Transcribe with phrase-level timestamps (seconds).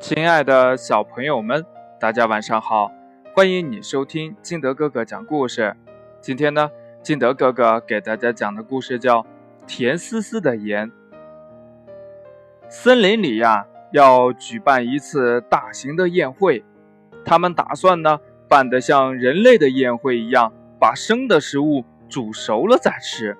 [0.00, 1.66] 亲爱的小朋友们，
[1.98, 2.92] 大家晚上好！
[3.34, 5.74] 欢迎你收听金德哥哥讲故事。
[6.20, 6.70] 今天呢，
[7.02, 9.22] 金德哥哥给大家讲的故事叫
[9.66, 10.88] 《甜丝丝的盐》。
[12.68, 16.64] 森林里呀，要举办一次大型的宴会，
[17.24, 23.36] 他们打算呢，办得像人类的宴会一样，把生的食物煮熟了再吃。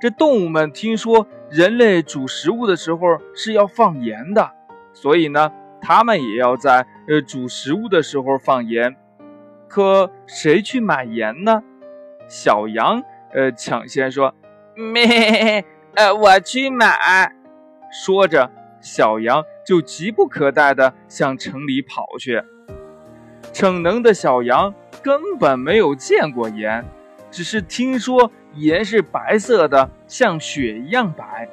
[0.00, 2.98] 这动物们听说人类煮食物的时候
[3.34, 4.50] 是要放盐的，
[4.94, 5.52] 所以呢，
[5.82, 8.96] 他们也要在呃煮食物的时候放盐。
[9.68, 11.62] 可谁去买盐呢？
[12.28, 13.02] 小羊
[13.34, 14.34] 呃抢先说
[14.74, 15.64] ：“咩，
[15.96, 17.34] 呃，我去买。”
[17.92, 22.42] 说着，小羊就急不可待地向城里跑去。
[23.52, 26.84] 逞能的小羊根本没有见过盐，
[27.30, 28.30] 只是听说。
[28.56, 31.48] 盐是白色的，像雪一样白。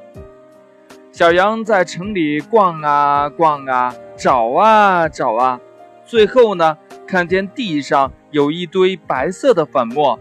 [1.22, 5.62] 小羊在城里逛啊逛啊，找啊找啊，
[6.04, 6.76] 最后呢，
[7.06, 10.18] 看见地上有一堆白色的粉末。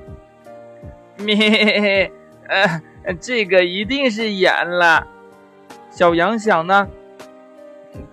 [1.16, 2.12] 咩，
[2.48, 2.82] 呃，
[3.18, 5.06] 这个一定是盐了。
[5.88, 6.86] 小羊想呢，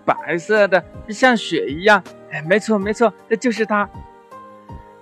[0.05, 3.89] 白色的像雪一样，哎，没错没错，那就是它。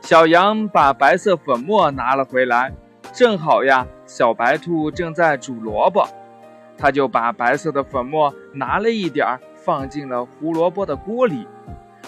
[0.01, 2.73] 小羊把白色粉末拿了回来。
[3.13, 6.07] 正好呀，小白兔正在煮萝卜，
[6.77, 11.47] 它就把白色的粉末拿了一点儿，放进了胡萝卜的锅里。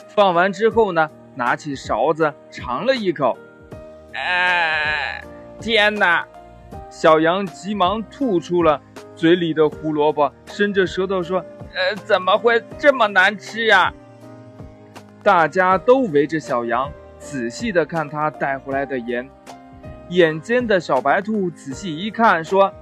[0.08, 3.38] 放完之后呢，拿起勺子尝了一口，
[4.14, 5.24] 哎，
[5.60, 6.26] 天哪！
[6.90, 8.82] 小羊急忙吐出了
[9.16, 11.40] 嘴里的胡萝卜，伸着舌头说
[11.74, 13.94] ：“呃，怎么会这么难吃呀？”
[15.24, 19.30] 大家都围着小羊，仔细的看他带回来的盐。
[20.10, 22.74] 眼尖的小白兔仔细一看，说：“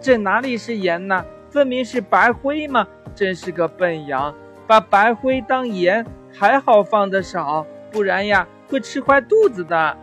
[0.00, 1.24] 这哪里是盐呢？
[1.50, 2.86] 分明是白灰嘛！
[3.14, 4.34] 真是个笨羊，
[4.66, 9.96] 把白灰当盐，还好放的少，不然呀，会吃坏肚子的。”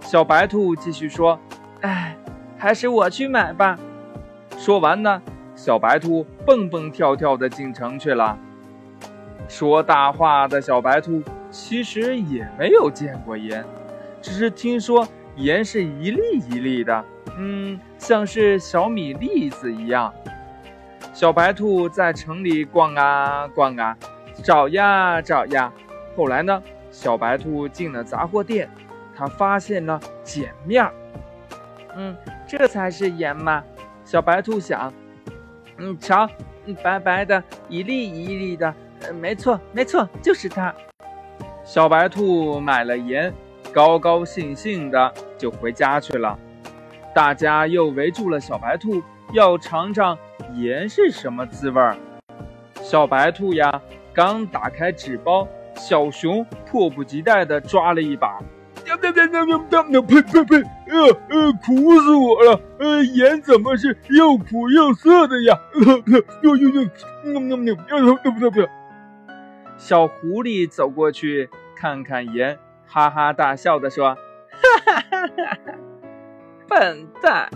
[0.00, 1.38] 小白兔继续说
[1.82, 2.16] ：“哎，
[2.56, 3.78] 还是我去买吧。”
[4.56, 5.20] 说完呢，
[5.54, 8.38] 小白兔蹦蹦跳跳的进城去了。
[9.48, 13.64] 说大话的小白兔其实也没有见过盐，
[14.20, 15.06] 只是听说。
[15.34, 17.04] 盐是一粒一粒的，
[17.38, 20.12] 嗯，像是小米粒子一样。
[21.12, 23.96] 小白兔在城里逛啊逛啊，
[24.42, 25.72] 找呀找呀。
[26.16, 26.60] 后来呢，
[26.90, 28.68] 小白兔进了杂货店，
[29.16, 30.92] 他发现了碱面儿。
[31.94, 33.62] 嗯，这才是盐嘛。
[34.04, 34.92] 小白兔想，
[35.78, 36.28] 嗯，瞧，
[36.82, 38.74] 白白的，一粒一粒的，
[39.14, 40.74] 没错没错，就是它。
[41.64, 43.32] 小白兔买了盐。
[43.72, 46.38] 高高兴兴的就回家去了，
[47.14, 49.02] 大家又围住了小白兔，
[49.32, 50.16] 要尝尝
[50.54, 51.96] 盐是什么滋味儿。
[52.80, 53.80] 小白兔呀，
[54.14, 58.40] 刚打开纸包，小熊迫不及待地抓了一把，
[58.84, 58.96] 呸
[60.22, 60.62] 呸呸！
[60.92, 62.60] 呃呃，苦死我了！
[62.78, 65.58] 呃，盐怎么是又苦又涩的呀？
[66.42, 66.88] 呦呦呦！
[67.24, 67.76] 喵喵喵！
[68.22, 68.60] 不不不！
[69.78, 72.58] 小狐狸走过去看看盐。
[72.86, 74.14] 哈哈大笑的说
[74.52, 75.72] ：“哈哈哈哈哈，
[76.72, 77.50] 笨蛋，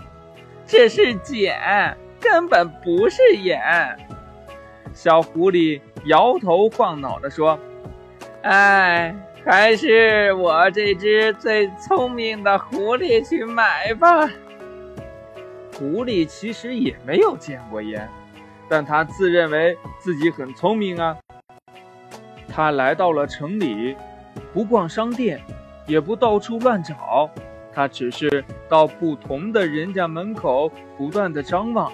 [0.67, 3.59] 这是碱，根本不是盐。”
[4.93, 7.57] 小狐狸摇头晃脑的说
[8.43, 14.29] ：“哎，还是我这只最聪明的狐狸去买吧。”
[15.75, 18.07] 狐狸其实也没有见过盐，
[18.69, 21.17] 但他自认为自己很聪明啊。
[22.47, 23.97] 他来到了城里。
[24.53, 25.41] 不逛商店，
[25.87, 27.29] 也不到处乱找，
[27.77, 31.93] 他只是到不同的人家门口不断的张望。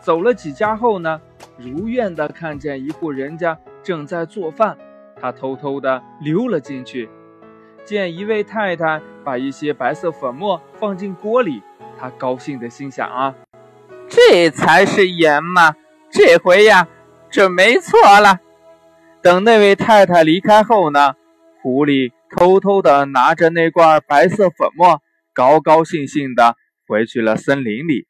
[0.00, 1.20] 走了几家后呢，
[1.56, 4.76] 如愿的看见一户人家正在做饭，
[5.20, 7.08] 他偷偷的溜了进去。
[7.84, 11.62] 见一位太太把一些白色粉末放进锅里，
[11.96, 13.32] 他高兴的心想啊，
[14.08, 15.76] 这才是盐嘛！
[16.10, 16.88] 这回呀，
[17.30, 18.40] 准没错了。
[19.22, 21.14] 等那位太太离开后呢？
[21.62, 25.00] 狐狸偷偷的拿着那罐白色粉末，
[25.36, 26.56] 高高兴兴地
[26.88, 28.06] 回去了森林里。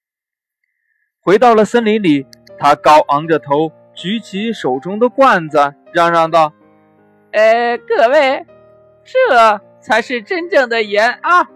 [1.20, 2.24] 回到了森林里，
[2.56, 6.52] 他高昂着头，举起手中的罐子，嚷嚷道
[7.34, 8.46] ：“哎，各位，
[9.02, 11.48] 这才是真正的盐啊！”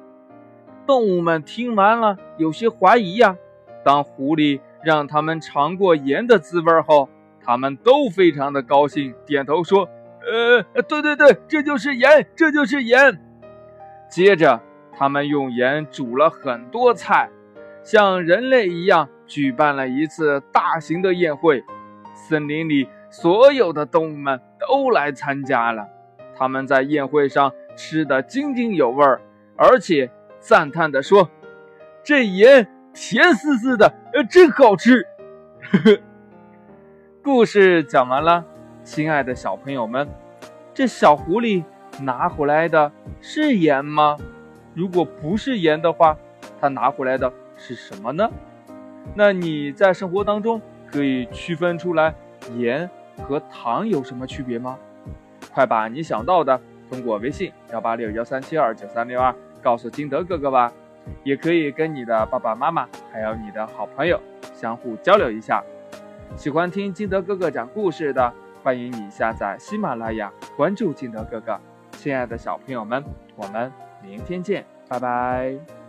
[0.88, 3.36] 动物们听完了，有些怀疑呀。
[3.84, 7.08] 当狐狸让他们尝过盐的滋味后，
[7.40, 9.88] 他们都非常的高兴，点头说。
[10.22, 13.20] 呃，对对对，这就是盐，这就是盐。
[14.10, 14.60] 接着，
[15.00, 17.30] 他们用盐煮了很多菜，
[17.82, 21.64] 像人类一样举办了一次大型的宴会。
[22.12, 25.88] 森林里所有的动物们都来参加了。
[26.36, 29.22] 他们在宴会上吃得津津有味儿，
[29.56, 31.30] 而且赞叹地说
[32.04, 35.06] ：“这盐甜丝丝的，呃，真好吃。”
[35.72, 35.98] 呵 呵
[37.24, 38.44] 故事讲完了，
[38.84, 40.06] 亲爱的小朋友们，
[40.74, 41.64] 这小狐狸
[42.02, 42.92] 拿回来的
[43.22, 44.18] 是盐吗？
[44.74, 46.16] 如果不是盐的话，
[46.60, 48.30] 它拿回来的是什么呢？
[49.14, 52.14] 那你在生活当中可以区分出来
[52.56, 52.88] 盐
[53.24, 54.78] 和糖有什么区别吗？
[55.52, 60.72] 快把你想到的通过微信幺八六幺三七二九三六二告诉金德哥哥吧，
[61.24, 64.20] 也可以跟你的爸爸妈妈还有你的好朋友
[64.54, 65.62] 相互交流一下。
[66.36, 68.32] 喜欢听金德哥哥讲故事的，
[68.62, 71.58] 欢迎你下载喜马拉雅，关注金德哥哥。
[71.92, 75.79] 亲爱的小朋友们，我们明天见，拜拜。